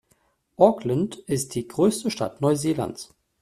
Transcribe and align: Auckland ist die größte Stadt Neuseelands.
Auckland 0.57 1.17
ist 1.27 1.53
die 1.53 1.67
größte 1.67 2.09
Stadt 2.09 2.41
Neuseelands. 2.41 3.13